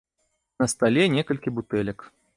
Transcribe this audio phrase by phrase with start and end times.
[0.63, 1.99] На стале некалькі бутэлек.